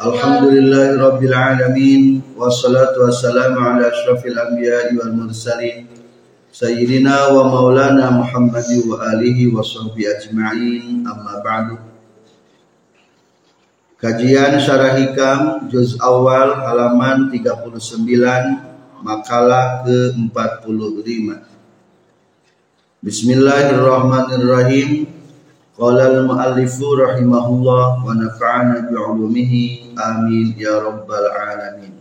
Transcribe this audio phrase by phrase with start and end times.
[0.00, 0.96] Alhamdulillahi
[1.28, 5.92] alamin wassalatu wassalamu ala asyrafil anbiya'i wal mursalin
[6.48, 11.76] sayyidina wa maulana Muhammadi wa alihi wa sahbihi ajma'in amma ba'du.
[14.00, 21.44] Kajian Syarah Hikam juz awal halaman 39 makalah ke-45.
[23.04, 25.20] Bismillahirrahmanirrahim.
[25.80, 31.94] Qala al-muallifu rahimahullah wa nafa'ana bi'ulumihi amin ya rabbal alamin.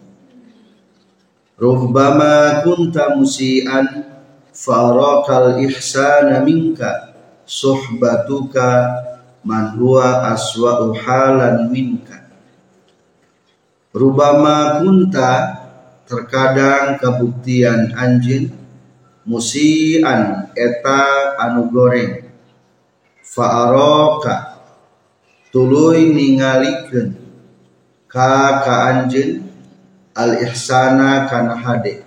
[1.59, 4.07] Rubbama kunta musian
[4.55, 7.11] farakal ihsana minka
[7.43, 9.03] suhbatuka
[9.43, 12.23] man huwa aswa'u halan minka.
[13.91, 15.59] Rubama kunta
[16.07, 18.55] terkadang kebuktian anjin
[19.27, 22.25] musian eta anu goreng
[23.21, 24.57] faaroka
[25.53, 27.18] tuluy ningalikeun
[28.09, 29.45] ka ka anjeun
[30.17, 32.01] al ihsana kana hade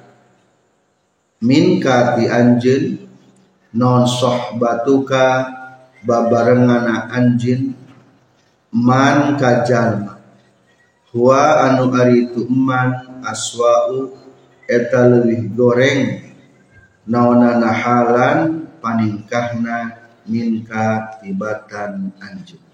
[1.47, 2.85] min ka ti anjeun
[3.79, 5.25] non sohbatuka
[6.03, 7.79] babarengana anjeun
[8.73, 10.19] man ka jalma.
[11.13, 14.17] Huwa anu ari tu man aswa'u
[14.65, 16.25] eta leuwih goreng
[17.05, 22.72] naonana halan paningkahna minka tibatan anjing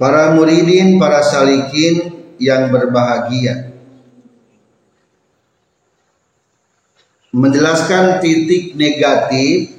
[0.00, 3.68] Para muridin, para salikin yang berbahagia.
[7.36, 9.76] Menjelaskan titik negatif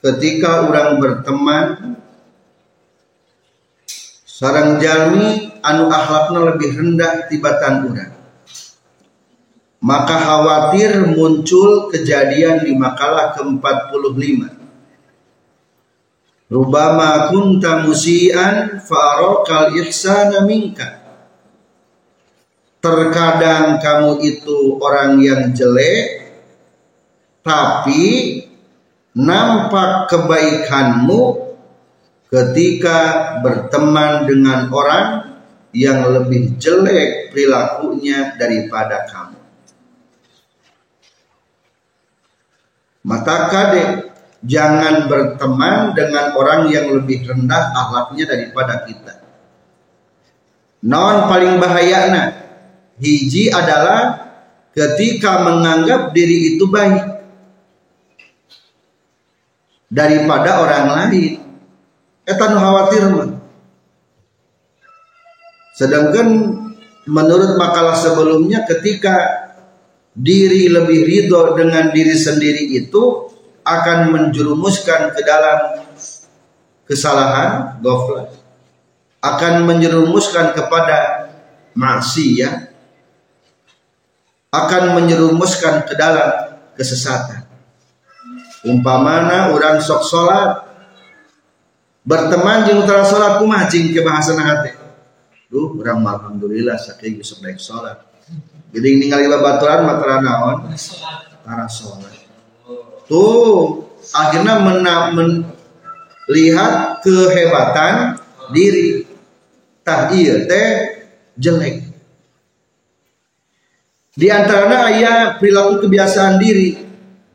[0.00, 2.00] ketika orang berteman.
[4.24, 8.16] Sarang jalmi anu akhlakna lebih rendah tibatan orang.
[9.84, 14.67] Maka khawatir muncul kejadian di makalah ke-45
[16.48, 20.96] Rubama kunta musian farokal ihsana minka.
[22.80, 26.30] Terkadang kamu itu orang yang jelek
[27.44, 28.04] Tapi
[29.16, 31.48] nampak kebaikanmu
[32.28, 33.00] ketika
[33.40, 35.06] berteman dengan orang
[35.72, 39.40] yang lebih jelek perilakunya daripada kamu.
[43.08, 43.84] Maka kade
[44.44, 49.14] jangan berteman dengan orang yang lebih rendah akhlaknya daripada kita.
[50.86, 52.38] Non paling bahayana
[53.02, 54.30] hiji adalah
[54.70, 57.18] ketika menganggap diri itu baik
[59.90, 61.42] daripada orang lain.
[62.28, 63.30] Nu khawatir mah.
[65.74, 66.28] Sedangkan
[67.08, 69.16] menurut makalah sebelumnya ketika
[70.12, 73.32] diri lebih ridho dengan diri sendiri itu
[73.68, 75.84] akan menjerumuskan ke dalam
[76.88, 78.38] kesalahan goflat
[79.18, 81.30] akan menjerumuskan kepada
[81.74, 82.70] maksiat.
[84.48, 87.44] Akan menjerumuskan ke dalam kesesatan.
[88.64, 90.64] Umpamana orang sok solat
[92.02, 94.72] berteman jeung tara salat kumaha cing ke bahasa hati.
[95.52, 98.08] Duh orang alhamdulillah saking sok baik salat
[98.68, 100.68] jadi ningali babaturan matara naon?
[101.40, 102.17] Para sholat.
[103.08, 108.20] Tuh akhirnya melihat kehebatan
[108.52, 109.08] diri.
[109.80, 110.70] Tah iya teh
[111.40, 111.88] jelek.
[114.18, 116.84] Di antaranya ayat perilaku kebiasaan diri.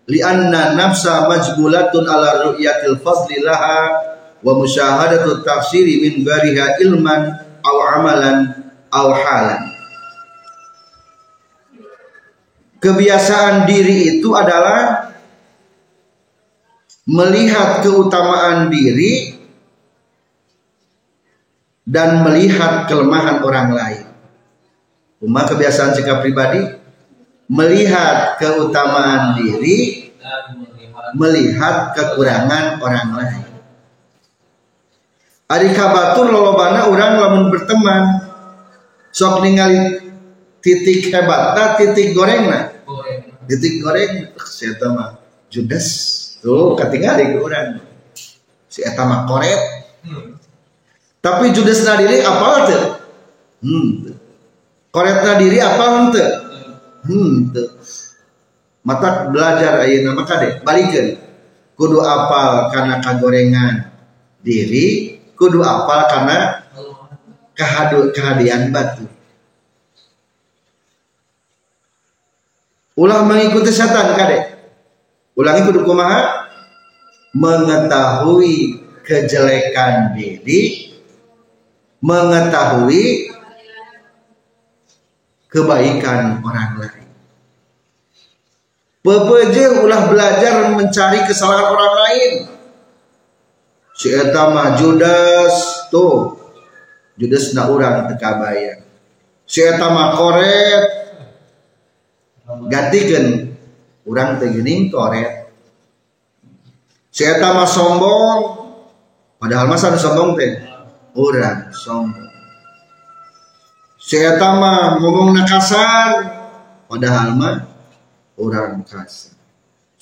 [0.03, 3.87] Lianna nafsa majbulatun ala ru'yatil fadli laha
[4.43, 7.31] wa musyahadatu tafsiri min gariha ilman
[7.63, 8.51] aw amalan
[8.91, 9.71] aw halan
[12.83, 15.12] Kebiasaan diri itu adalah
[17.03, 19.35] melihat keutamaan diri
[21.83, 24.05] dan melihat kelemahan orang lain.
[25.19, 26.63] Cuma kebiasaan sikap pribadi
[27.51, 30.11] melihat keutamaan diri
[31.15, 33.43] melihat kekurangan orang lain.
[35.51, 38.03] Ari kabatur lolobana orang lamun berteman
[39.13, 40.01] sok ningali
[40.63, 42.73] titik hebatna titik gorengna
[43.45, 45.19] titik goreng eta mah
[45.51, 47.67] judes tuh ketinggalan ke orang.
[48.67, 49.61] Si eta mah korep
[51.23, 52.83] tapi judesna diri apa tuh
[53.63, 54.11] hmm.
[54.91, 56.29] Koretna diri apa henteu
[57.07, 57.69] hmm tuh
[58.83, 61.15] mata belajar ayeuna maka deh balikin
[61.79, 63.95] kudu apal karena kagorengan
[64.43, 66.67] diri kudu apal karena
[67.53, 69.05] kehadu kehadian batu.
[72.93, 74.52] Ulah mengikuti setan kade
[75.33, 76.49] ulangi kudu kumaha
[77.33, 80.93] mengetahui kejelekan diri
[81.99, 83.33] mengetahui
[85.49, 87.03] kebaikan orang lain
[89.03, 92.31] Pepeje ulah belajar mencari kesalahan orang lain.
[93.99, 95.51] Si eta mah Judas
[95.91, 96.39] tuh.
[97.19, 98.79] Judas na urang teka bayang.
[99.43, 100.83] Si eta mah koret.
[102.71, 103.52] Gantikeun
[104.07, 105.51] urang teh geuning koret.
[107.13, 108.41] Si eta mah sombong.
[109.37, 110.63] Padahal mah sombong teh
[111.15, 112.31] urang sombong.
[113.99, 116.41] Si eta mah ngomong nakasar.
[116.87, 117.73] Padahal mah
[118.37, 119.33] orang kasar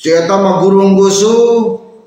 [0.02, 1.36] si eta mah gurung gusu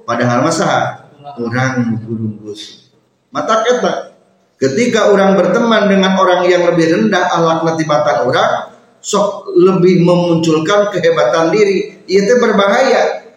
[0.02, 1.04] padahal masa
[1.38, 2.90] orang gurung gusu
[3.30, 4.18] mata kita
[4.58, 8.73] ketika orang berteman dengan orang yang lebih rendah alat latibatan orang
[9.04, 12.08] sok lebih memunculkan kehebatan diri.
[12.08, 13.28] Itu berbahaya.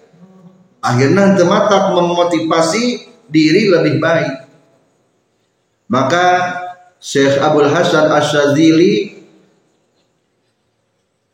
[0.80, 4.48] Akhirnya tematak memotivasi diri lebih baik.
[5.92, 6.28] Maka
[7.04, 9.20] Syekh Abdul Hasan Asyazili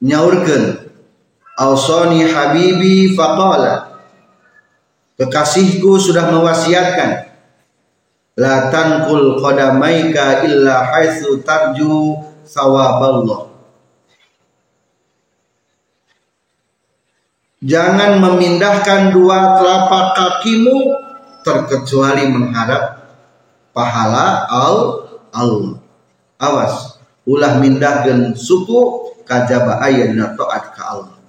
[0.02, 0.90] nyaurkan
[1.54, 4.02] Ausani habibi faqala.
[5.14, 7.30] Kekasihku sudah mewasiatkan
[8.34, 13.53] La tankul qadamaika illa haitsu tarju sawaballah
[17.63, 21.00] Jangan memindahkan dua telapak kakimu
[21.48, 23.15] terkecuali mengharap
[23.71, 24.44] pahala
[25.31, 25.80] Allah.
[26.44, 31.19] Awas, ulah mindahkan suku kajaba ayana taat ka Allah.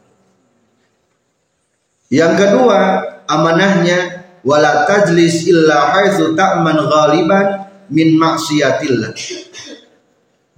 [2.10, 2.78] Yang kedua,
[3.30, 9.14] amanahnya wala tajlis illa haitsu ta'man ghaliban min maksiatillah.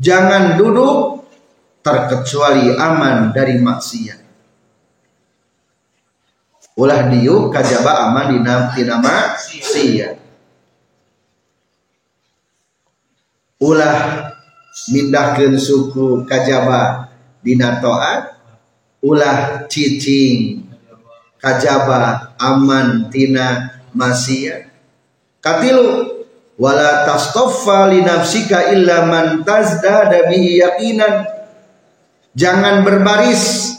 [0.00, 1.25] Jangan duduk
[1.84, 4.25] terkecuali aman dari maksiat.
[6.76, 8.38] Ulah diuk kajaba aman di
[8.76, 10.12] tina maksiat.
[13.64, 13.96] Ulah
[14.93, 17.08] mindahkeun suku kajaba
[17.40, 18.37] dina taat
[19.00, 20.69] ulah cicing
[21.40, 24.69] kajaba aman tina masia
[25.40, 26.12] katilu
[26.61, 31.25] wala tastaffa li nafsika illa man tazdada bihi yaqinan.
[32.37, 33.73] Jangan berbaris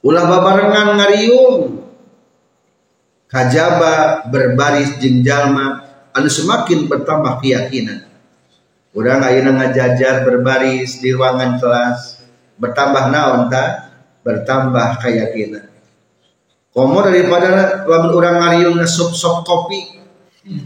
[0.00, 1.79] ulah babarengan ngariung
[3.30, 8.10] kajaba berbaris jeung jalma anu semakin bertambah keyakinan.
[8.90, 12.26] Urang ayeuna ngajajar berbaris di ruangan kelas
[12.58, 13.94] bertambah naon ta?
[14.20, 15.70] Bertambah keyakinan.
[16.74, 19.96] Komo daripada lamun orang ngariung sop sop kopi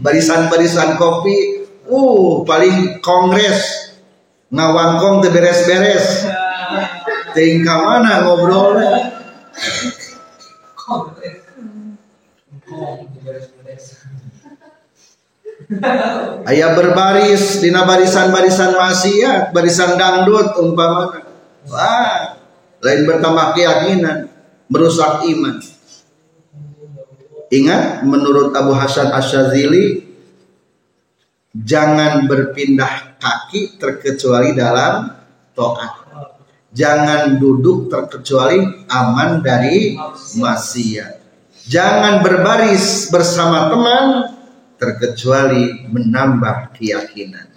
[0.03, 3.93] barisan-barisan kopi uh paling kongres.
[4.49, 6.25] Ngawangkong teu beres-beres.
[7.35, 9.11] Tingkah mana ngobrolnya
[16.49, 21.25] Ayah berbaris dina barisan-barisan maksiat, barisan dangdut umpamana.
[21.65, 22.37] Wah,
[22.81, 24.29] lain bertambah keyakinan,
[24.69, 25.57] merusak iman.
[27.49, 30.01] Ingat menurut Abu Hasan Asyazili
[31.53, 35.13] jangan berpindah kaki terkecuali dalam
[35.53, 36.05] to'at.
[36.75, 38.59] Jangan duduk terkecuali
[38.91, 39.95] aman dari
[40.35, 41.24] maksiat.
[41.65, 44.05] Jangan berbaris bersama teman
[44.77, 47.49] terkecuali menambah keyakinan.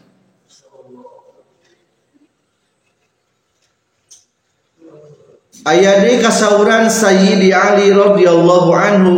[5.68, 9.14] Ayat kasauran Sayyidi Ali radhiyallahu anhu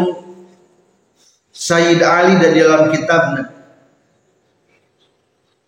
[1.54, 3.54] Sayyid Ali dan dalam kitabnya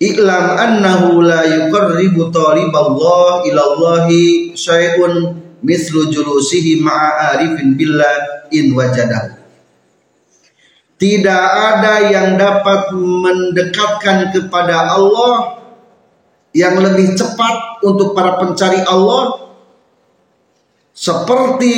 [0.02, 7.78] Iklam annahu la yuqarribu taliballah ilallahi syai'un mislu julusihi ma'a arifin
[8.50, 9.38] in wajadahu.
[10.99, 15.59] Tidak ada yang dapat mendekatkan kepada Allah
[16.54, 19.50] yang lebih cepat untuk para pencari Allah
[20.95, 21.75] seperti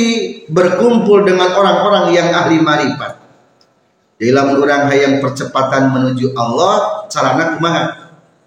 [0.51, 3.17] berkumpul dengan orang-orang yang ahli marifat.
[4.15, 7.83] Dalam orang hayang percepatan menuju Allah sarana kumaha?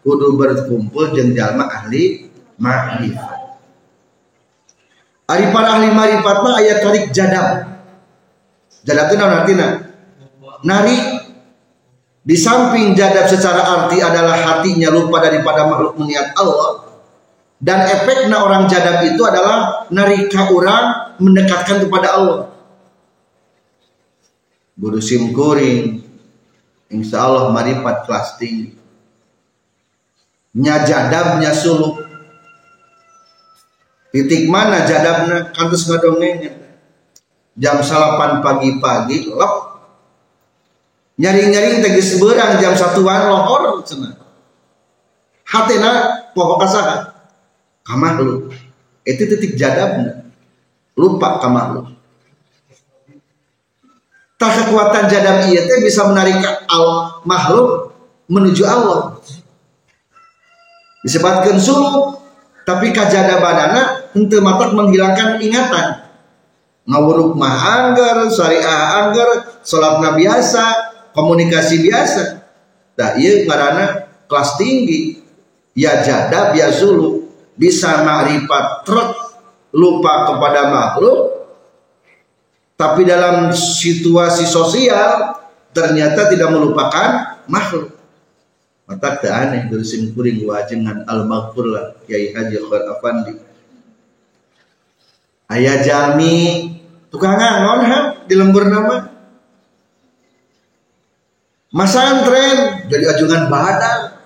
[0.07, 3.47] Kudu berkumpul jeung jalma ahli ma'rifat
[5.28, 7.68] Ari para ahli ma'rifat mah aya tarik jadab.
[8.80, 9.66] Jadab itu naon artina
[10.64, 11.02] narik
[12.25, 16.88] di samping jadab secara arti adalah hatinya lupa daripada makhluk meniat Allah.
[17.58, 22.38] Dan efeknya orang jadab itu adalah narika orang mendekatkan kepada Allah.
[24.78, 26.00] Guru sim kuring
[26.88, 28.78] insya Allah maripat kelas tinggi
[30.58, 32.07] nya suluk
[34.14, 36.52] titik mana jadabnya kantus ngadongengnya
[37.58, 39.54] jam salapan pagi-pagi lep.
[41.18, 44.28] Nyari-nyari tegis berang jam satuan lohor cenah
[45.48, 45.90] hatena
[46.36, 46.96] pokok kasaha
[47.82, 48.52] kamah lu.
[49.08, 50.22] Itu titik jadab
[50.94, 51.82] lupa kamah lu.
[54.38, 56.38] Tak kekuatan jadab iya teh bisa menarik
[56.70, 57.90] al makhluk
[58.30, 59.18] menuju Allah.
[61.02, 62.22] Disebutkan suluk
[62.62, 66.10] tapi kajadabanana henteu matak menghilangkan ingatan.
[66.88, 70.64] Ngawuruk mah anggar syariah anggar salat biasa
[71.12, 72.42] komunikasi biasa.
[72.98, 73.87] Nah iya karena
[74.26, 75.22] kelas tinggi.
[75.78, 77.30] Ya jadab ya zulu.
[77.54, 79.10] Bisa ma'rifat truk
[79.70, 81.38] lupa kepada makhluk.
[82.78, 85.38] Tapi dalam situasi sosial
[85.75, 87.94] ternyata tidak melupakan makhluk.
[88.88, 89.84] Mata tak aneh dari
[90.16, 93.47] kuring wajengan al maghfur lah Kiai Haji Khair Afandi
[95.52, 96.68] ayah jami
[97.08, 99.18] tukang ngon ha di lembur nama
[101.68, 104.16] Masantren jadi ajungan badan.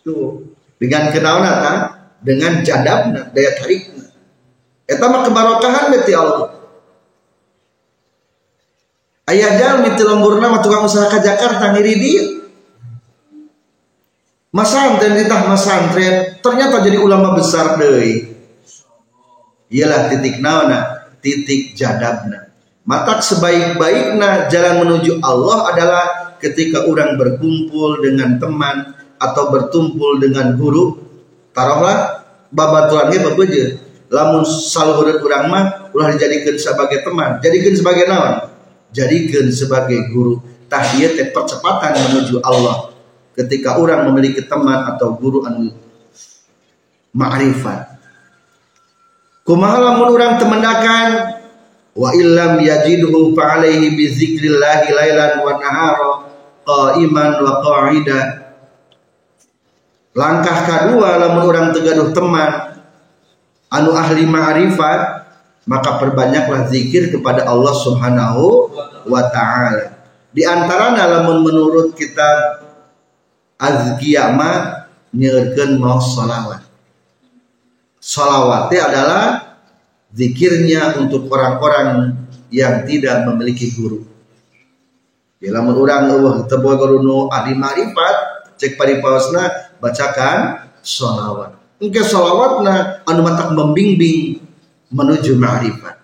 [0.00, 1.76] Tuh, dengan kenauna kan?
[2.24, 4.08] Dengan jadabna, daya tarikna.
[4.88, 6.56] Eta mah kebarokahan beti Allah.
[9.26, 12.24] Ayah jalan di lemburna mah tukang usaha ke Jakarta ngiri dia.
[14.54, 18.35] Masantren ditah masantren ternyata jadi ulama besar deui.
[19.66, 22.46] Iyalah titik naona, titik jadabna.
[22.86, 26.04] Matak sebaik-baiknya jalan menuju Allah adalah
[26.38, 31.02] ketika orang berkumpul dengan teman atau bertumpul dengan guru.
[31.50, 32.22] Taruhlah
[32.54, 33.64] babatuan ge bebeje.
[34.06, 38.54] Lamun saluhur urang mah ulah dijadikan sebagai teman, jadikan sebagai naon?
[38.94, 40.38] Jadikan sebagai guru.
[40.70, 42.94] Tah teh percepatan menuju Allah.
[43.34, 45.74] Ketika orang memiliki teman atau guru anu
[47.10, 47.95] ma'rifat.
[49.46, 51.38] Kumaha lamun orang temendakan
[51.94, 56.10] wa illam yajidhu fa alaihi bi zikrillah lailan wa nahara
[56.66, 58.20] qa'iman wa qa'ida.
[60.18, 62.82] Langkah kedua lamun orang tegaduh teman
[63.70, 65.30] anu ahli ma'rifat
[65.70, 68.74] maka perbanyaklah zikir kepada Allah Subhanahu
[69.06, 69.94] wa taala.
[70.34, 72.66] Di antaranya lamun menurut kitab
[73.62, 74.82] Azkiyah ma
[75.14, 76.65] nyerkeun mau salawat
[78.06, 79.22] salawatnya adalah
[80.14, 82.14] zikirnya untuk orang-orang
[82.54, 84.06] yang tidak memiliki guru.
[85.42, 88.16] Bila orang Allah tebuah guru ahli marifat
[88.56, 91.58] cek paripawasna bacakan sholawat.
[91.82, 94.38] Engke sholawatna anu matak membimbing
[94.94, 95.98] menuju ma'rifat.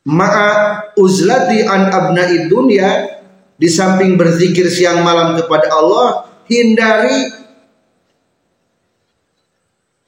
[0.00, 0.48] Ma'a
[0.96, 3.20] uzlati an abna'i dunia
[3.60, 7.30] di samping berzikir siang malam kepada Allah hindari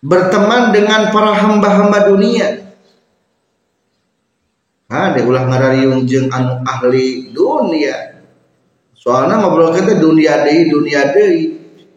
[0.02, 2.74] berteman dengan para hamba-hamba dunia.
[4.90, 8.20] Ada ulah ngarariung jeung anu ahli dunia.
[8.92, 11.32] Soalnya ngobrol kita dunia deh dunia deh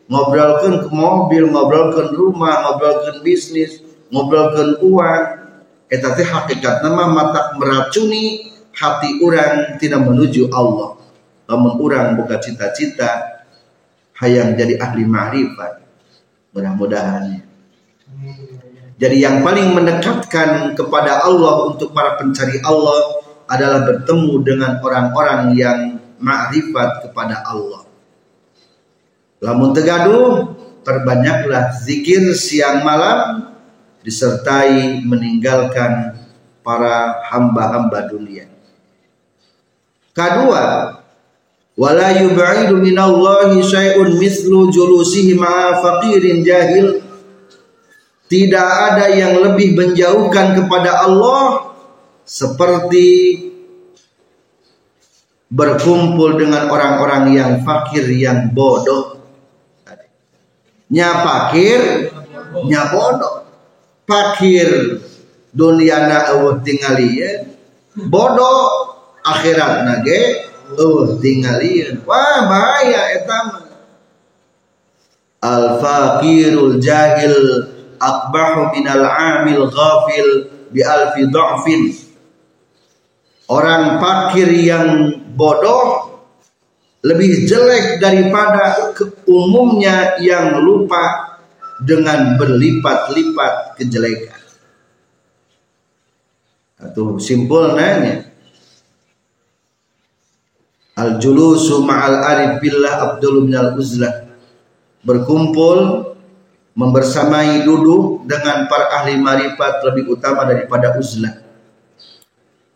[0.07, 3.83] ngobrolkan ke mobil ngobrolkan rumah ngobrolkan bisnis
[4.13, 5.23] ngobrolkan uang.
[5.91, 10.95] Eta teh hakikat nama mata meracuni hati orang tidak menuju Allah.
[11.51, 13.34] Namun orang buka cita-cita
[14.19, 15.83] hayang jadi ahli ma'rifat
[16.55, 17.43] mudah-mudahan
[18.95, 25.79] jadi yang paling mendekatkan kepada Allah untuk para pencari Allah adalah bertemu dengan orang-orang yang
[26.15, 27.83] ma'rifat kepada Allah.
[29.43, 30.55] Lamun tegaduh,
[30.87, 33.51] perbanyaklah zikir siang malam
[34.01, 36.23] disertai meninggalkan
[36.63, 38.47] para hamba-hamba dunia.
[40.15, 40.95] Kedua,
[41.75, 47.03] wala yub'idu minallahi syai'un mithlu julusihi ma'a faqirin jahil
[48.25, 51.75] tidak ada yang lebih menjauhkan kepada Allah
[52.25, 53.37] seperti
[55.51, 59.21] berkumpul dengan orang-orang yang fakir yang bodoh.
[60.89, 62.09] Nya fakir,
[62.65, 63.45] nya bodoh.
[64.05, 65.01] Fakir
[65.49, 67.57] dunia eueuh tingalieun,
[68.05, 68.93] bodoh
[69.25, 70.21] akhirat nage
[70.73, 72.01] eueuh tingalieun.
[72.07, 73.39] Wah bahaya eta
[75.45, 77.69] Al fakirul jahil
[78.01, 82.05] akbahu minal amil ghafil bi alfi dha'fin
[83.49, 86.17] orang fakir yang bodoh
[87.05, 88.97] lebih jelek daripada
[89.29, 91.37] umumnya yang lupa
[91.85, 94.41] dengan berlipat-lipat kejelekan.
[96.81, 98.25] Atau simpul nanya.
[100.95, 104.31] Al-julusu ma'al arif billah abdul minal uzlah.
[105.03, 106.11] Berkumpul
[106.71, 111.43] membersamai duduk dengan para ahli marifat lebih utama daripada uzlah.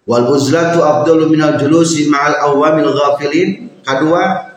[0.04, 3.72] Wal uzlatu afdalu minal julusi ma'al awamil ghafilin.
[3.88, 4.52] Kedua,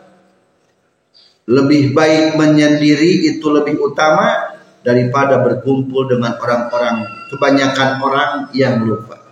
[1.46, 9.22] lebih baik menyendiri itu lebih utama daripada berkumpul dengan orang-orang kebanyakan orang yang lupa.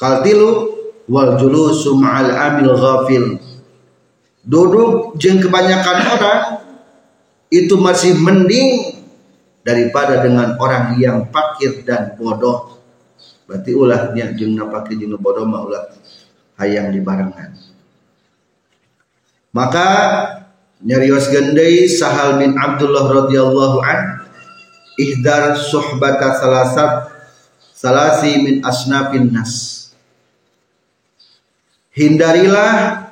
[0.00, 0.79] Kaltilu
[1.10, 3.24] wal julusu ma'al amil ghafil.
[4.46, 6.42] Duduk jeng kebanyakan orang
[7.50, 9.02] itu masih mending
[9.66, 12.80] daripada dengan orang yang fakir dan bodoh.
[13.50, 15.84] Berarti ulah nya jeung napake jeung bodoh mah ulah
[16.60, 17.56] hayang dibarengan
[19.50, 19.88] maka
[20.84, 24.28] nyarios gendai Sahal bin Abdullah radhiyallahu an
[25.00, 26.92] ihdar suhbata salasat
[27.72, 29.79] salasi min asnafin nas
[32.00, 33.04] hindarilah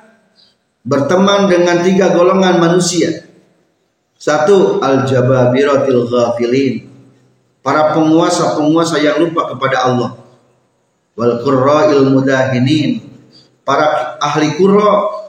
[0.81, 3.29] berteman dengan tiga golongan manusia.
[4.17, 6.89] Satu al-jababiratil ghafilin.
[7.61, 10.17] Para penguasa-penguasa yang lupa kepada Allah.
[11.13, 13.05] Wal qurra'il mudahinin.
[13.61, 15.29] Para ahli qurra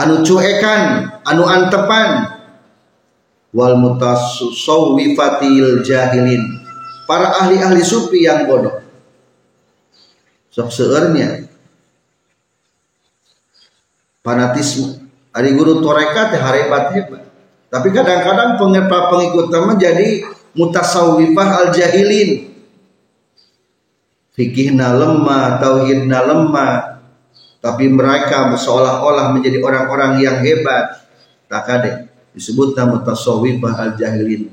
[0.00, 2.40] anu cuekan anu antepan.
[3.52, 6.40] Wal mutasawwifatil jahilin.
[7.04, 8.80] Para ahli-ahli sufi yang bodoh.
[10.50, 11.49] Sok seurnya
[14.20, 17.22] fanatisme ari guru toreka teh harebat hebat
[17.70, 20.26] tapi kadang-kadang pengikut teman jadi
[20.58, 22.50] mutasawwifah al jahilin
[24.40, 27.04] fikihna lemah, tauhidna lemah,
[27.60, 31.04] tapi mereka seolah-olah menjadi orang-orang yang hebat.
[31.50, 31.92] Tak ada
[32.32, 34.48] disebut nama tasawwifah al jahilin.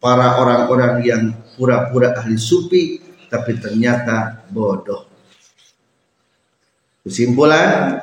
[0.00, 1.22] Para orang-orang yang
[1.56, 5.08] pura-pura ahli sufi tapi ternyata bodoh.
[7.04, 8.00] Kesimpulan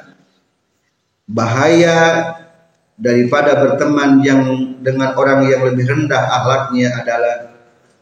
[1.31, 1.99] bahaya
[2.99, 4.41] daripada berteman yang
[4.83, 7.35] dengan orang yang lebih rendah akhlaknya adalah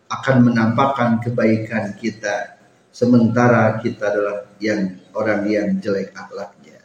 [0.10, 2.58] akan menampakkan kebaikan kita
[2.90, 6.82] sementara kita adalah yang orang yang jelek akhlaknya.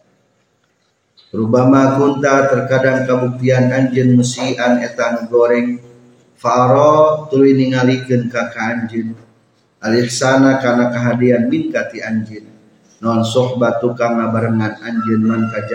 [1.35, 5.83] Rubama kunta terkadang kabuktian anjen musian etan goreng
[6.39, 9.19] faro tuluy ningalikeun ka anjeun
[9.83, 12.47] alihsana kana kahadian min kati anjeun
[13.03, 15.67] non sohbatu kang barengan anjeun man ka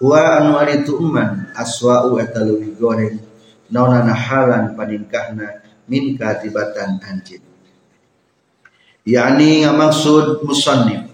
[0.00, 3.20] huwa anu ari tu'man aswa'u eta leuwih goreng
[3.68, 7.50] naonana halan paningkahna min katibatan anjeun
[9.04, 11.08] yakni maksud musannif.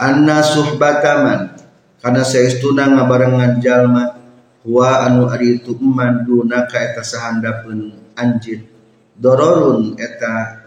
[0.00, 1.60] Anna suhbataman
[2.00, 4.16] karena saestuna ngabarengan jalma
[4.64, 8.64] wa anu ari itu eman dunaka eta sahandapeun anjeun
[9.12, 10.64] dororun eta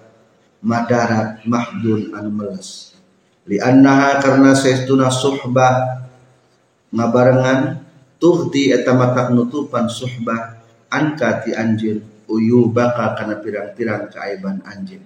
[0.62, 2.94] madarat mahdun anu meles.
[3.50, 6.06] Li annaha karena saestuna suhbah
[6.94, 7.82] ngabarengan
[8.22, 10.62] tuhti eta mata nutupan suhbah?
[10.94, 15.02] Angkati anjeun uyubaka kana pirang-pirang keaiban anjeun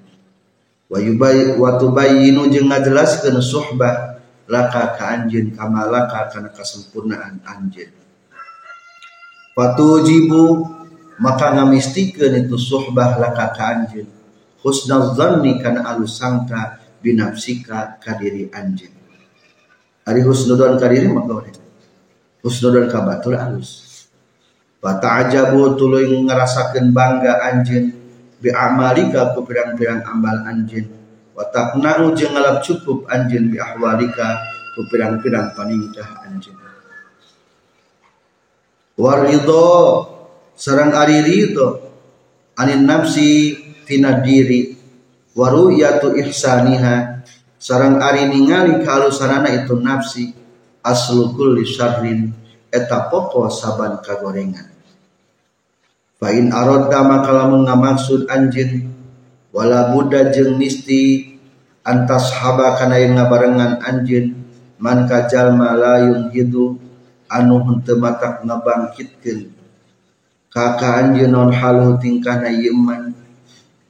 [0.88, 7.92] wa yubay wa tubayyinu jeung ngajelaskeun suhbah laka ka anjeun kama laka kana kasempurnaan anjeun
[9.52, 10.68] fatujibu
[11.20, 14.08] maka ngamistikeun itu suhbah laka ka anjeun
[14.64, 18.96] husnal zanni kana alus sangka binafsika kadiri anjeun
[20.08, 21.48] ari husnudon kadiri maka
[22.48, 24.08] husnudon ka batur alus
[24.80, 27.92] ta'ajabu tuluy ngarasakeun bangga anjeun
[28.40, 30.88] bi amalika ku pirang-pirang amal anjeun
[31.36, 34.40] wa taqna'u jeung ngalap cukup anjeun bi ahwalika
[34.72, 36.56] ku pirang-pirang paningkah anjeun
[38.96, 39.68] waridho
[40.56, 41.84] sarang ari ridho
[42.58, 43.54] anin nafsi
[43.86, 44.76] tina diri.
[45.38, 47.24] Waruyatu ihsaniha.
[47.58, 50.34] Sarang ari ningali kalusanana itu nafsi
[50.88, 52.32] aslu kulli syarrin
[52.72, 54.72] eta pokok saban kagorengan.
[56.18, 58.90] Fa in aradta maka lamun ngamaksud anjeun
[59.54, 61.36] wala buddha jeung misti
[61.86, 64.34] antas haba kana yang ngabarengan anjeun
[64.82, 66.80] man ka jalma layun hidu
[67.30, 69.54] anu henteu matak ngabangkitkeun.
[70.50, 73.14] Kaka anjeun non halu tingkahna iman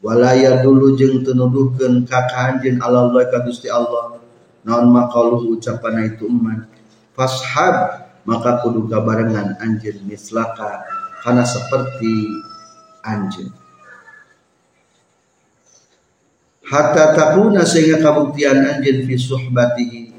[0.03, 3.39] walaya dulu jeung teu nuduhkeun kaka anjeun Allah ka
[3.71, 4.19] Allah
[4.67, 6.67] naon maqaluhu ucapan itu iman
[7.17, 10.85] fashab maka kudu kabarengan anjeun mislaka
[11.25, 12.13] karena seperti
[13.01, 13.49] anjing
[16.61, 20.13] hatta takuna sehingga kabuktian anjeun fi suhbatihi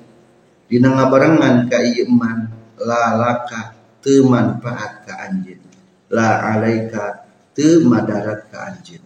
[0.67, 2.51] dina ngabarengan ka ieu man
[2.83, 5.61] la laka teu manfaat ka anjeun.
[6.09, 9.05] La alaika teu madarat ka anjeun.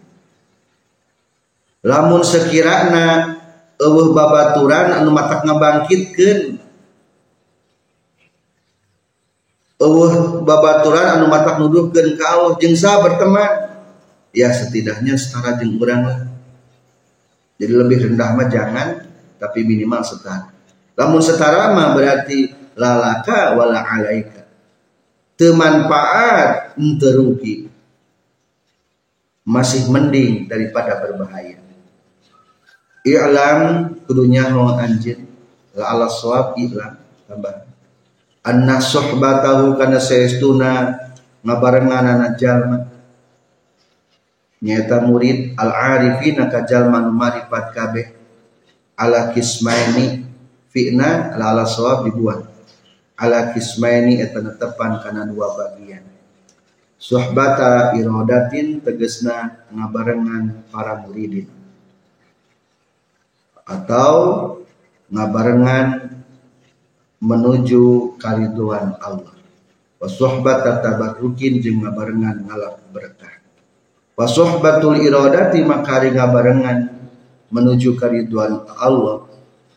[1.83, 3.35] Lamun sekirana
[3.75, 6.52] eueuh babaturan anu matak ngabangkitkeun
[9.83, 13.51] eueuh babaturan anu matak nuduhkeun ka Allah jeung berteman.
[14.31, 16.19] Ya setidaknya setara jeung urang lah.
[17.59, 18.87] Jadi lebih rendah mah jangan
[19.37, 20.49] tapi minimal setara.
[20.95, 24.47] Lamun setara mah berarti lalaka wala alaika.
[25.35, 27.67] Temanfaat terugi
[29.43, 31.59] masih mending daripada berbahaya.
[33.03, 35.27] I'lam kudunya ho anjin
[35.75, 36.07] la ala
[36.55, 36.95] i'lam
[37.27, 37.72] tambah
[38.43, 40.99] anna suhbatahu kana saestuna
[41.41, 42.91] ngabarenganana jalma.
[44.63, 48.07] Nyata murid al arifina ka jalma marifat kabeh.
[48.99, 50.23] Ala kismaini
[50.71, 52.47] fi'na ala ala sawab dibuat.
[53.19, 56.03] Ala kismaini eta netepan kana dua bagian.
[56.95, 61.51] Suhbata iradatin tegesna ngabarengan para muridin.
[63.67, 64.15] Atau
[65.11, 65.87] ngabarengan
[67.23, 69.31] menuju kariduan Allah.
[69.95, 73.39] Wa suhbata tabarrukin jeung ngabarengan ngalap berkah
[74.13, 76.91] wa suhbatul iradati makari ngabarengan
[77.47, 79.31] menuju kariduan Allah.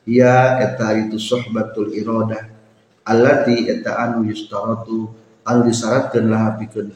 [0.06, 2.50] Ya eta itu suhbatul iradah
[3.06, 5.10] allati eta anu yustaratu
[5.46, 6.90] anu disyaratkeun lahapikeun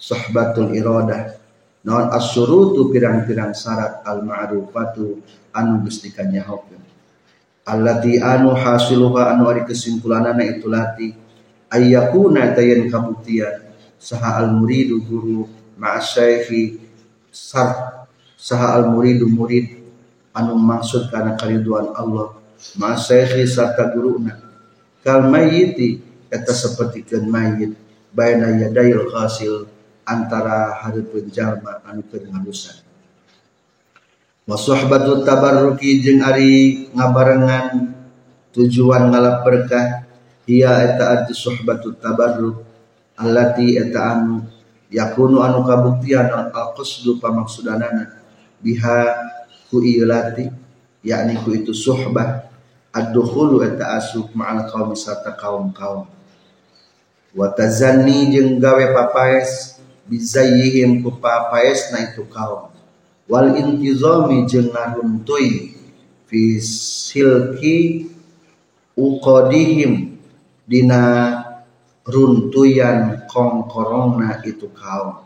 [0.00, 1.40] sohbatul iradah.
[1.84, 5.20] Non asyurutu pirang-pirang syarat al ma'rufatu
[5.52, 6.83] anu geus dikanyahokeun
[7.64, 11.16] allati anu hasiluha anu ari kesimpulanana itu lati
[11.72, 15.48] ayyakuna tayan kabuktian saha al muridu guru
[15.80, 16.78] ma'asyaikhi
[17.32, 18.04] sar
[18.36, 19.84] saha al muridu murid
[20.34, 22.34] anu maksud kana kariduan Allah.
[22.74, 24.34] Ma'asyaikhi sarta guruna.
[25.00, 27.72] Kal mayyiti eta sapertikeun mayit
[28.10, 29.68] baina yadayil ghasil
[30.04, 32.83] antara hari penjalma anu keur ngalusan
[34.44, 37.96] wa suhbatut tabarruki jeung ari ngabarengan
[38.52, 40.04] tujuan ngalap berkah
[40.44, 42.60] ia eta arti suhbatut tabarruk
[43.16, 44.44] allati eta anu
[44.92, 48.20] yakunu anu kabuktian al qasdu pamaksudanana
[48.60, 49.32] biha
[49.72, 50.52] ku ilati
[51.00, 52.44] yakni ku itu suhbah
[52.94, 56.06] ad-dukhulu eta asup ma'al qaum sarta kaum-kaum.
[57.34, 61.10] Wa tazanni jeung gawe papaes bizayihim ku
[61.90, 62.73] na itu kaum
[63.24, 65.76] wal intizami jeung ngaruntui
[66.28, 68.08] fi silki
[68.94, 70.20] uqadihim
[70.68, 71.02] dina
[72.04, 75.24] runtuyan kongkorongna itu kaum.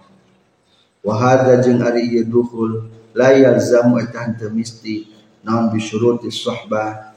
[1.02, 5.10] Wahada jeung ari ieu dukhul la yalzamu eta misti
[5.42, 7.14] naon bisyuruti suhbah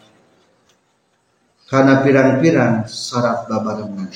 [1.70, 4.10] kana pirang-pirang syarat babarengan.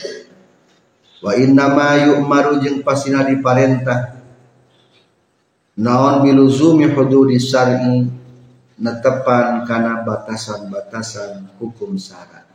[1.23, 4.24] Wa inna ma yu'maru jeung pasina diparentah
[5.75, 8.07] naon biluzumi hududi syar'i
[8.79, 12.47] netepan kana batasan-batasan hukum syarat.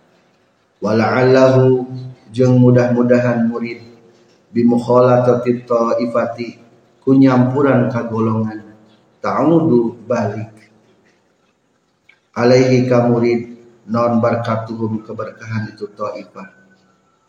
[0.80, 1.84] Wala'allahu
[2.32, 3.84] jeung mudah-mudahan murid
[4.52, 5.68] bimukhalatati
[6.04, 6.56] ifati
[7.04, 8.72] kunyampuran kagolongan
[9.20, 10.56] ta'udu balik.
[12.32, 13.52] Alaihi ka murid
[13.84, 16.48] non barkatuhum keberkahan itu ta'ifah.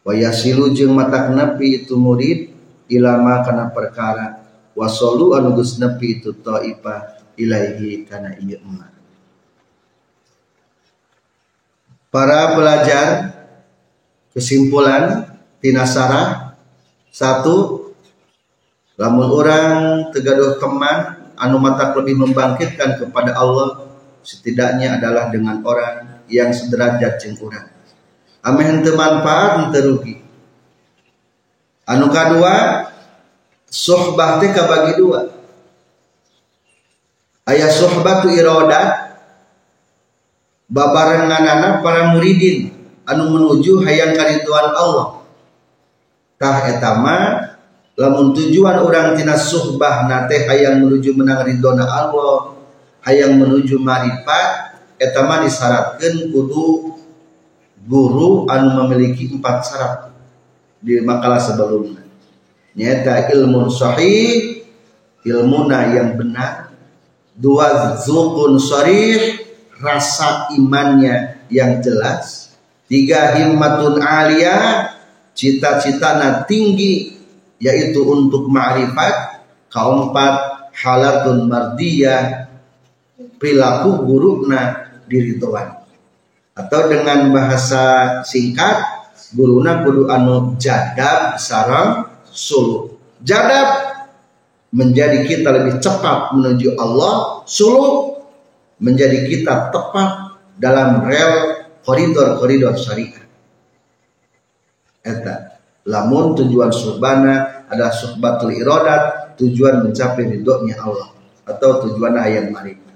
[0.08, 2.52] Wa yasilu jeung matak nepi itu murid
[2.88, 4.41] ilama kana perkara
[4.78, 8.92] wasolu anu geus nepi itu taifa ilaihi kana ieu emak
[12.12, 13.08] Para pelajar
[14.36, 15.32] kesimpulan
[15.64, 16.60] tinasara
[17.08, 17.88] satu
[19.00, 19.72] lamun orang
[20.12, 23.88] tegaduh teman anu mata lebih membangkitkan kepada Allah
[24.28, 27.72] setidaknya adalah dengan orang yang sederajat jeung urang.
[28.44, 30.20] Ame henteu manfaat henteu rugi.
[31.88, 32.91] Anu kadua
[33.72, 35.32] sohbah teh kabagi dua.
[37.48, 39.18] Aya sohbatu iradat
[40.68, 42.70] babarenganana para muridin
[43.08, 45.24] anu menuju hayang karituan Allah.
[46.36, 47.18] Tah etama
[47.96, 52.60] lamun tujuan orang tina suhbah nate hayang menuju menang ridona Allah
[53.08, 56.98] hayang menuju marifat etama disyaratkan kudu
[57.86, 60.14] guru anu memiliki empat syarat
[60.82, 62.01] di makalah sebelumnya
[62.76, 64.62] nyata ilmu sahih
[65.26, 66.74] ilmuna yang benar.
[67.32, 69.40] Dua zukun sharih
[69.82, 72.54] rasa imannya yang jelas.
[72.86, 74.92] Tiga himmatun alia
[75.32, 77.18] cita-citana tinggi
[77.58, 79.42] yaitu untuk ma'rifat.
[79.72, 80.36] Keempat
[80.76, 82.52] halatun mardiyah
[83.40, 85.80] perilaku guruna diri tuan.
[86.52, 88.84] Atau dengan bahasa singkat
[89.32, 94.02] guruna kudu anu jadab sarang suluk jadab
[94.72, 97.44] menjadi kita lebih cepat menuju Allah.
[97.44, 98.24] Suluk
[98.80, 103.22] menjadi kita tepat dalam rel koridor-koridor syariah
[105.02, 105.58] eta
[105.90, 111.10] lamun tujuan surbana ada suhbatul irodat tujuan mencapai ridhonya Allah
[111.50, 112.94] atau tujuan ayat marifat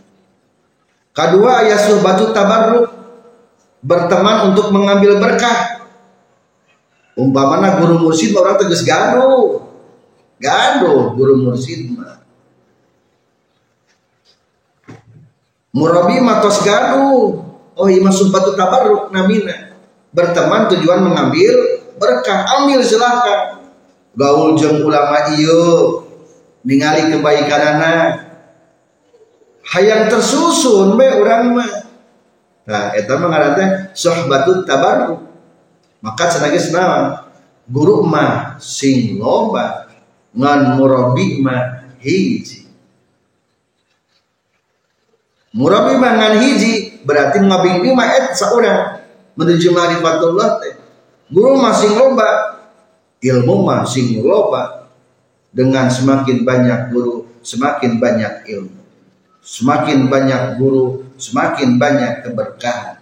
[1.15, 2.91] Kedua ayat suhbatu tabarruk
[3.79, 5.84] berteman untuk mengambil berkah.
[7.15, 9.63] Umpamana guru mursid orang tegas gaduh.
[10.39, 12.19] Gaduh guru mursid mah.
[15.71, 17.43] Murabi matos gaduh.
[17.75, 19.75] Oh iya suhbatu tabarruk namina.
[20.11, 22.47] Berteman tujuan mengambil berkah.
[22.59, 23.63] Ambil silahkan.
[24.15, 26.03] Gaul jeng ulama iyo
[26.65, 28.25] ningali kebaikan anak
[29.69, 31.71] hayang tersusun be orang mah
[32.65, 35.21] nah itu mah sohbatut tabarruk
[36.05, 37.05] maka cenah naon?
[37.65, 39.89] Guru mah sing loba
[40.37, 42.69] ngan murabi mah hiji.
[45.57, 49.01] Murabi mah ngan hiji berarti ngabingbi mah et saurang.
[49.33, 50.77] Menuju marifatullah teh.
[51.33, 52.61] Guru mah sing loba
[53.25, 54.85] ilmu mah sing loba.
[55.49, 58.81] Dengan semakin banyak guru semakin banyak ilmu.
[59.45, 62.97] Semakin banyak guru, semakin banyak keberkahan.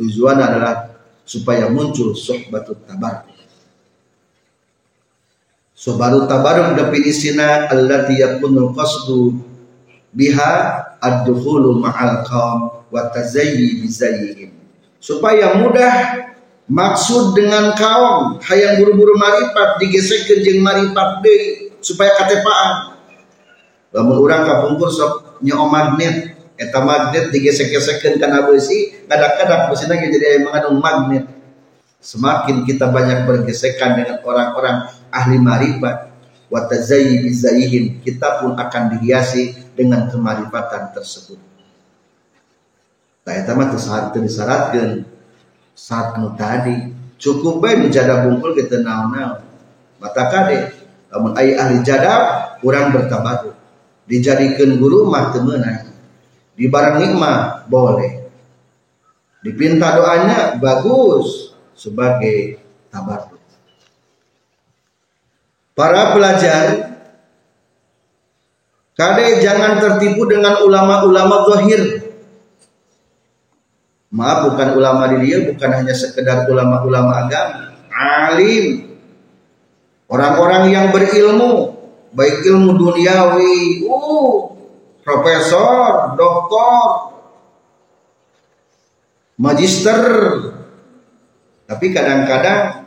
[0.00, 0.91] Tujuan adalah
[1.32, 3.32] supaya muncul sohbatut tabaruk.
[5.72, 9.40] Sohbatut tabaruk definisina allati yakunul qasdu
[10.12, 10.52] biha
[11.00, 14.52] ad-dukhulu ma'al qaum wa tazayyi bizayyihim.
[15.00, 16.20] Supaya mudah
[16.68, 23.00] maksud dengan kaum hayang buru-buru marifat digesekkeun jeung marifat deui supaya katepaan.
[23.96, 30.78] Lamun urang kapungkur sok nyo magnet eta magnet digesek-gesekkan karena besi kadang-kadang besinya jadi mengandung
[30.78, 31.26] magnet.
[32.02, 36.10] Semakin kita banyak bergesekan dengan orang-orang ahli marifat
[36.50, 41.38] bizayihim kita pun akan dihiasi dengan kemarifatan tersebut.
[43.22, 45.06] Tak eta mah saat disyaratkan
[45.78, 46.90] saat nu tadi
[47.22, 49.46] cukup baik menjaga bungkul kita naon-naon.
[50.02, 50.74] Mata kade
[51.06, 52.22] namun ayah ahli jadab
[52.58, 53.54] kurang bertabaruk
[54.10, 55.91] dijadikan guru mah temenan
[56.62, 58.22] di barang nikmah boleh.
[59.42, 61.50] Dipinta doanya bagus.
[61.74, 62.62] Sebagai
[62.94, 63.42] tabarruk.
[65.74, 66.94] Para pelajar
[68.94, 72.14] kade jangan tertipu dengan ulama-ulama zahir.
[74.14, 77.74] Maaf bukan ulama di dia bukan hanya sekedar ulama-ulama agama.
[77.90, 78.94] Alim.
[80.06, 84.51] Orang-orang yang berilmu baik ilmu duniawi, uh,
[85.02, 86.86] profesor, doktor,
[89.38, 90.02] magister.
[91.66, 92.86] Tapi kadang-kadang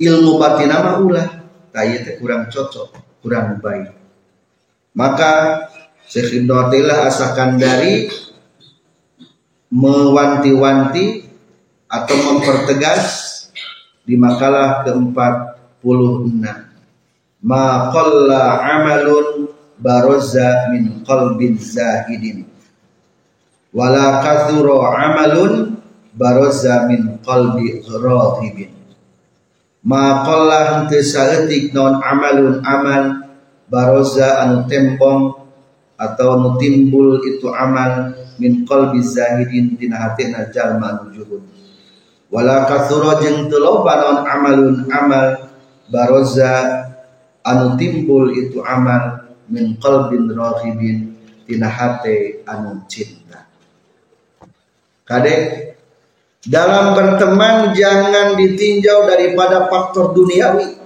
[0.00, 1.28] ilmu batin nama ulah,
[1.72, 3.92] teh kurang cocok, kurang baik.
[4.96, 5.66] Maka
[6.10, 6.54] Syekh Ibnu
[7.06, 8.10] asakan dari
[9.70, 11.30] mewanti-wanti
[11.86, 13.30] atau mempertegas
[14.02, 16.42] di makalah ke-46
[17.40, 17.88] ma
[18.60, 19.49] amalun
[19.80, 22.46] baroza min qalbin zahidin.
[23.74, 25.80] Wala kathura amalun
[26.14, 28.80] baroza min qalbi radhibin
[29.80, 33.24] ma qalla henteu saeutik non amalun amal
[33.70, 35.40] baroza anu tembong
[35.96, 41.40] atau anu timbul itu amal min qalbi zahidin tina hatina jalma anu
[42.30, 42.68] wala
[43.56, 45.48] loba non amalun amal
[45.88, 46.84] baroza
[47.40, 49.19] anu timbul itu amal
[49.50, 53.44] min qalbin raghibin tina hate anu cinta
[55.04, 55.34] kade
[56.46, 60.80] dalam berteman jangan ditinjau daripada faktor duniawi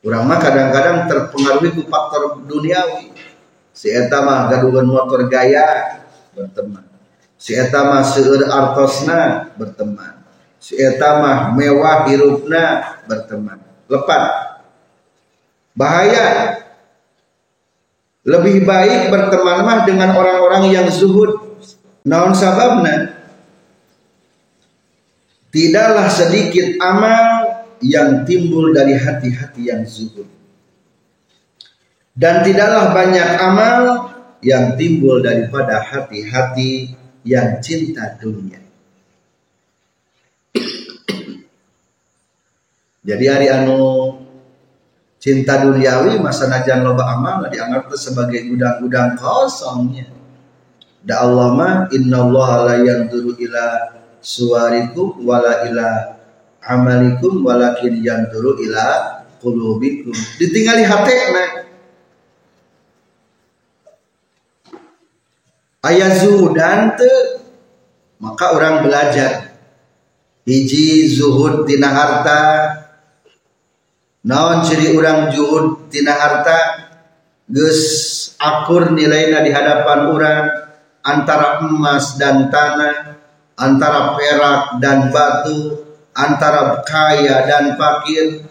[0.00, 3.12] Urang mah kadang-kadang terpengaruh ku faktor duniawi.
[3.76, 6.00] Si eta mah gaduhan motor gaya
[6.32, 6.88] berteman.
[7.36, 10.24] Si eta mah seueur artosna berteman.
[10.56, 13.60] Si eta mah mewah hirupna berteman.
[13.92, 14.24] Lepas
[15.76, 16.26] Bahaya.
[18.20, 21.40] Lebih baik berteman mah dengan orang-orang yang zuhud.
[22.04, 23.16] Naon sababna?
[25.50, 27.24] Tidaklah sedikit amal
[27.80, 30.28] yang timbul dari hati-hati yang zuhud.
[32.12, 33.80] Dan tidaklah banyak amal
[34.44, 36.92] yang timbul daripada hati-hati
[37.24, 38.60] yang cinta dunia.
[43.00, 44.12] Jadi hari anu
[45.20, 50.08] cinta duniawi masa najan loba amal dianggap sebagai gudang-gudang kosongnya.
[51.04, 53.64] Da Allah mah Allah la yanzuru ila
[54.24, 56.16] suwarikum wala ila
[56.64, 59.20] amalikum walakin yanzuru ila
[60.36, 61.64] ditinggali hatena
[65.80, 67.44] aya zuhudan teu
[68.20, 69.52] maka orang belajar.
[70.48, 72.40] Hiji zuhud tina harta
[74.26, 76.88] naon ciri orang zuhud tina harta?
[77.50, 77.82] Geus
[78.38, 80.44] akur nilainya di hadapan orang
[81.02, 83.18] antara emas dan tanah
[83.58, 85.82] antara perak dan batu
[86.14, 88.46] antara kaya dan fakir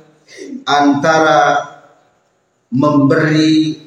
[0.68, 1.64] antara
[2.70, 3.80] memberi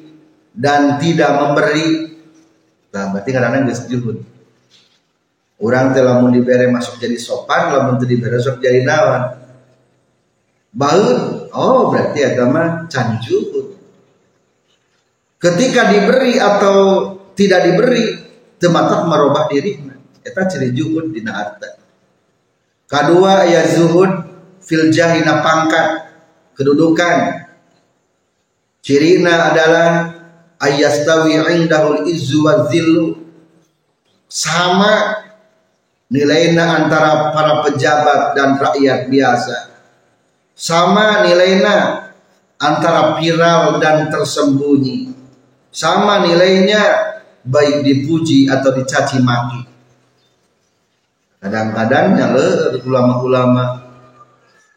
[0.53, 2.17] dan tidak memberi.
[2.89, 4.17] Nah berarti kadang-kadang geus juhud.
[5.63, 9.39] Orang telah mau diberi masuk jadi sopan lamun teu dibere sok jadi nawan
[10.73, 13.77] baut oh berarti agama canjuhud
[15.37, 16.77] ketika diberi atau
[17.33, 18.03] tidak diberi
[18.57, 19.91] tematak merubah diri.
[20.23, 21.83] Eta ciri juhud dina harta
[22.87, 24.11] kedua ya zuhud
[24.63, 26.15] fil jahina pangkat
[26.55, 27.43] kedudukan.
[28.83, 29.87] Cirina adalah
[30.63, 33.19] ayastawi indahul izzu wa zillu.
[34.31, 35.23] Sama
[36.07, 39.72] nilainya antara para pejabat dan rakyat biasa
[40.53, 42.09] sama nilainya
[42.61, 45.11] antara viral dan tersembunyi.
[45.73, 46.81] Sama nilainya
[47.41, 49.61] baik dipuji atau dicaci maki.
[51.41, 53.83] Kadang-kadang nyale ulama-ulama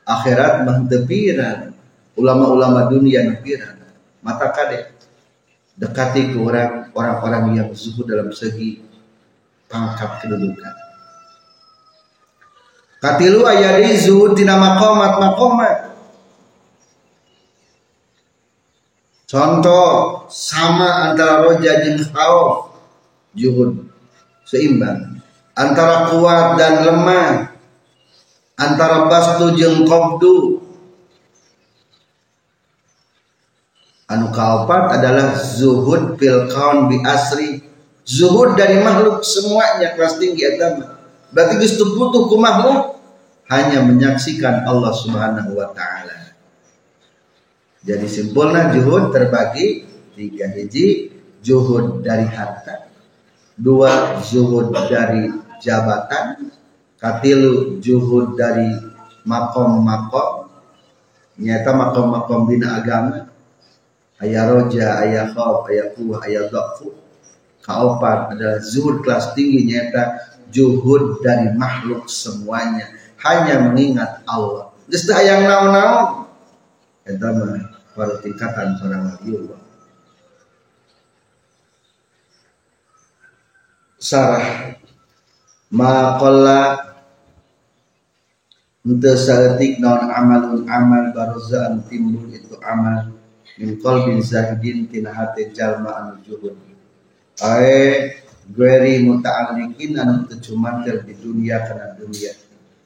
[0.07, 1.75] akhirat mentepiran
[2.17, 3.77] ulama-ulama dunia nepiran
[4.23, 4.95] mata kade
[5.77, 8.81] dekati ke orang orang-orang yang zuhud dalam segi
[9.69, 10.75] pangkat kedudukan
[12.97, 15.77] Katilu ayadi zuhud tina makomat makomat.
[19.29, 22.73] Contoh sama antara roja jeung khauf
[23.37, 23.85] juhud
[24.49, 25.21] seimbang.
[25.53, 27.53] Antara kuat dan lemah.
[28.57, 30.65] Antara bastu jeung qabdu.
[34.09, 37.61] Anu kaopat adalah zuhud fil kaun bi asri.
[38.07, 40.96] Zuhud dari makhluk semuanya kelas tinggi agama
[41.37, 42.97] Berarti geus butuh ku makhluk
[43.53, 46.33] hanya menyaksikan Allah Subhanahu wa taala.
[47.85, 49.85] Jadi simpulnya juhud terbagi
[50.17, 51.13] tiga hiji.
[51.47, 52.91] Juhud dari harta,
[53.55, 55.31] dua juhud dari
[55.63, 56.51] jabatan,
[56.99, 58.67] katilu juhud dari
[59.23, 60.51] makom-makom,
[61.39, 63.31] nyata makom-makom bina agama,
[64.27, 66.99] ayah roja, ayah khauf, ayah kuah, ayah dhafu.
[67.63, 70.19] Kaopat adalah zuhud kelas tinggi nyata
[70.51, 72.91] juhud dari makhluk semuanya.
[73.23, 74.71] Hanya mengingat Allah.
[74.87, 76.31] Geus yang naon-naon?
[77.07, 79.67] Eta mah pada tingkatan seorang waliullah
[84.07, 84.77] sarah
[85.73, 86.83] maqalla
[88.87, 93.19] Untuk saeutik naon amalun amal baruzan timbul itu amal.
[93.59, 96.55] Min qalbin zahidin tina hati jalma anu juhud.
[97.43, 98.15] Ae
[98.47, 102.31] Gweri muta'alliqin anu tercumantel di dunia karena dunia.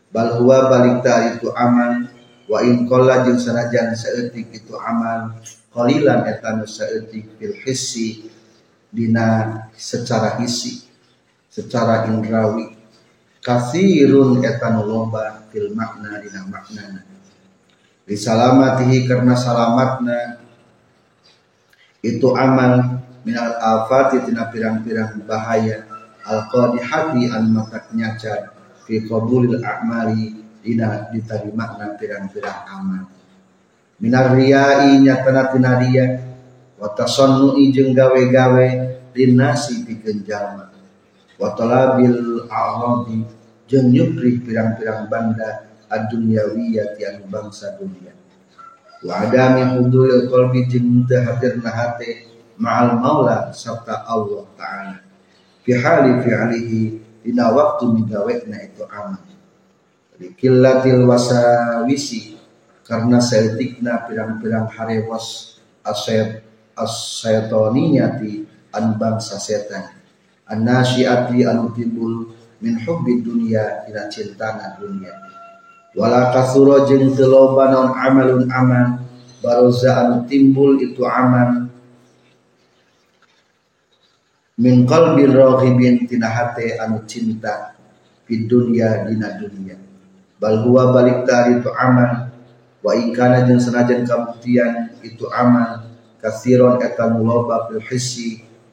[0.09, 1.05] Bal huwa balik
[1.37, 2.09] itu aman.
[2.51, 5.37] Wa in qalla jeung sanajan saeutik itu aman.
[5.71, 8.27] Qalilan etanu saeutik fil hissi
[8.91, 10.83] dina secara hisi
[11.47, 12.75] secara indrawi
[13.39, 17.07] kasirun etanu loba fil makna dina maknana.
[18.11, 20.43] Salamatihi karena salamatna
[22.03, 25.87] itu aman minal afati tina pirang-pirang bahaya.
[26.21, 28.53] Al qadihati an makat nyaca
[28.85, 33.05] fi qabulil a'mali dina diterima na pirang-pirang amal.
[34.01, 36.07] Minar riyai nyatana tina riya.
[36.81, 38.69] Wa tasannu'i jeung gawe-gawe
[39.13, 40.73] linasi pikeun jalma
[41.37, 43.21] wa talabil a'radi
[43.69, 48.17] jeung nyupri pirang-pirang banda ad-dunyawiyati anu bangsa dunia.
[49.05, 52.30] Wa adami hudul qalbi jeung teu hadirna hate
[52.61, 54.97] ma'al maula serta Allah Ta'ala.
[55.65, 56.81] Fi hali fi'alihi
[57.25, 59.21] dina waktu migawekna itu amal
[60.21, 62.37] likillatil wasawisi
[62.85, 66.45] karena seetikna pirang-pirang harewas asyet
[66.77, 68.45] asyaitoniyati
[68.77, 69.97] an bangsa setan.
[70.45, 75.17] An nasyiati anu timbul min hubbi dunia ila cintana dunia.
[75.97, 79.01] Wala kasuro jeung teu amalun aman
[79.41, 81.70] baroza anu timbul itu aman
[84.61, 87.73] min qalbi raghibin tina hate anu cinta
[88.29, 89.81] di dunia dina dunia.
[90.37, 92.29] Bal huwa balik tari itu aman
[92.85, 95.89] wa ikana jeung senajan kabuktian itu aman.
[96.21, 97.81] Kasiron eta muloba fil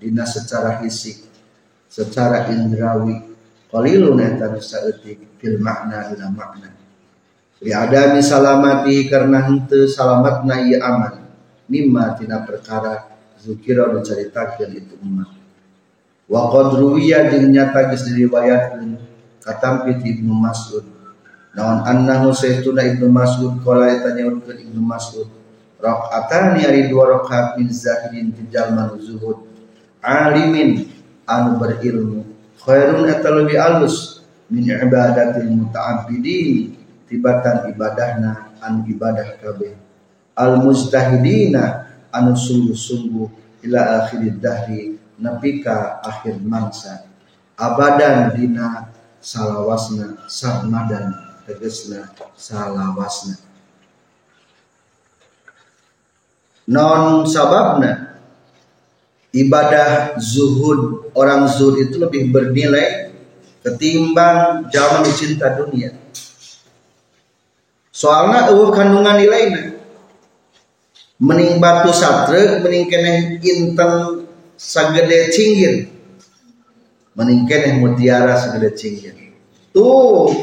[0.03, 1.23] dina secara hissi
[1.87, 3.23] secara indrawi.
[3.71, 6.75] Qalilun eta saeutik fil makna dina makna.
[7.63, 11.23] Li adami salamati karena henteu salamatna ieu aman.
[11.71, 13.07] Mimma tina perkara
[13.39, 15.37] zukira dicaritakeun itu umat
[16.27, 18.99] wa qad ruwiya jeung nyata geus diriwayatkeun
[19.39, 20.83] katampi Ibnu Mas'ud.
[21.55, 25.31] Naon annahu sayyiduna Ibnu Mas'ud qala eta Ibnu Mas'ud
[25.79, 29.47] rakaatani ari dua rakaat min zahidin tijal zuhud.
[30.03, 30.85] Alimin
[31.23, 32.27] anu berilmu.
[32.59, 34.21] Khairun eta lebih alus
[34.51, 36.75] min ibadatil muta'abbidin
[37.07, 39.73] tibatan ibadahna anu ibadah kabeh.
[40.37, 43.29] Al mustahidina anu sungguh-sungguh
[43.65, 47.09] ila akhirid dahri napika akhir mangsa.
[47.57, 51.13] Abadan dina salawasna sarmadan
[51.49, 53.35] tegesna salawasna.
[56.67, 58.19] Non sababna
[59.33, 63.15] ibadah zuhud orang zuhud itu lebih bernilai
[63.65, 65.95] ketimbang zaman cinta dunia.
[67.89, 69.73] Soalnya uh kandungan nilainya
[71.17, 74.26] mening batu satre mening keneh inten
[74.57, 75.93] sagede cinggir.
[77.13, 79.13] Mening keneh mutiara sagede cinggir.
[79.71, 80.33] Tuh.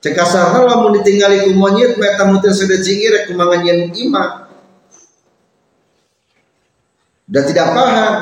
[0.00, 4.46] Cek kasarna lamun ditinggali ku monyet meta mutiara sagede cinggir kumangan yen ima.
[7.24, 8.14] Dan tidak paham.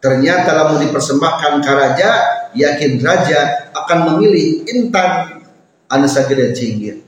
[0.00, 2.10] Ternyata lamun dipersembahkan ke raja
[2.56, 5.44] yakin raja akan memilih intan
[5.92, 7.04] anu sagede cinggir.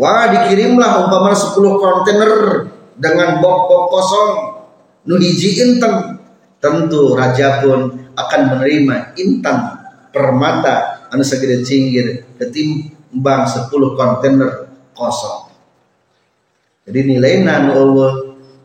[0.00, 2.32] Wah dikirimlah umpama 10 kontainer
[2.96, 4.59] dengan bok-bok kosong
[5.08, 6.20] nu hiji inten
[6.60, 9.80] tentu raja pun akan menerima intan
[10.12, 15.48] permata anu sagede cinggir ketimbang 10 kontainer kosong.
[16.84, 18.12] Jadi nilainya nu Allah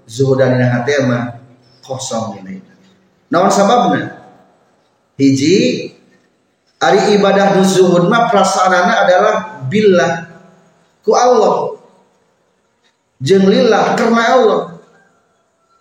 [0.10, 0.60] zuhudan
[1.08, 1.40] mah
[1.86, 2.76] kosong nilainya
[3.32, 4.28] naon sababna?
[5.16, 5.88] Hiji
[6.84, 9.36] ari ibadah zuhud mah prasaranana adalah
[9.72, 10.12] billah
[11.00, 11.80] ku Allah.
[13.24, 14.75] Jeung lillah karena Allah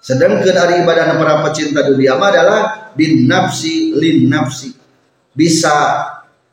[0.04, 4.76] sedangkan dari ibadah para pecinta dunia adalah bin nafsi lin nafsi
[5.32, 5.72] bisa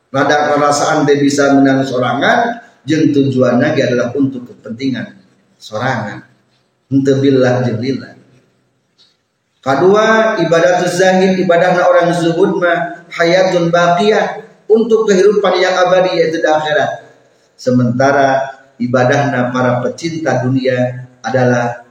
[0.08, 5.22] rada perasaan dia bisa menang sorangan jeung tujuannya adalah untuk kepentingan
[5.62, 6.26] sorangan.
[6.90, 8.18] Untuk billah jeung lillah.
[9.62, 16.48] Kedua ibadah zahid ibadah orang zuhud mah hayatun baqiyah untuk kehidupan yang abadi yaitu di
[16.50, 17.06] akhirat.
[17.54, 21.86] Sementara ibadahnya para pecinta dunia adalah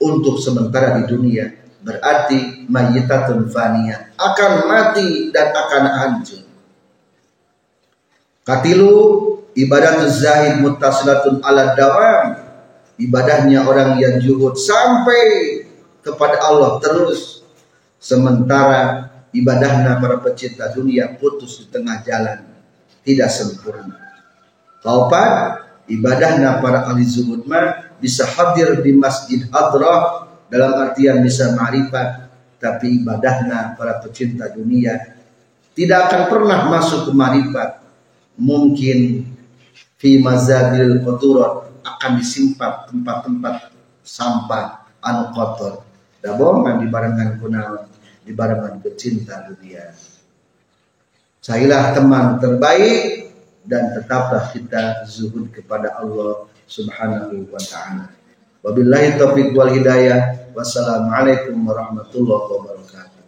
[0.00, 6.42] untuk sementara di dunia berarti mayyitatun faniyah akan mati dan akan hancur.
[8.44, 8.92] Katilu
[9.56, 12.44] ibadah zahid muttasilatun ala dawam.
[12.94, 15.24] Ibadahnya orang yang juhud sampai
[15.98, 17.42] kepada Allah terus.
[17.98, 22.44] Sementara ibadahnya para pecinta dunia putus di tengah jalan
[23.02, 23.98] tidak sempurna.
[24.84, 32.30] Kaupat ibadahnya para ahli zuhud mah bisa hadir di masjid hadrah dalam artian bisa ma'rifat
[32.58, 35.14] tapi ibadahnya para pecinta dunia
[35.74, 37.82] tidak akan pernah masuk ke ma'rifat.
[38.38, 39.26] Mungkin
[39.98, 43.74] fi mazabil koturat akan disimpan tempat-tempat
[44.06, 45.82] sampah anu kotor.
[46.22, 47.84] Dabongan di barengan kunaon
[48.24, 49.92] di barengan pecinta dunia.
[51.44, 53.28] Cailah teman terbaik
[53.68, 58.08] dan tetaplah kita zuhud kepada Allah Subhanahu wa taala.
[58.64, 60.52] Wabillahi taufiq wal hidayah.
[60.56, 63.22] Wassalamualaikum warahmatullahi wabarakatuh.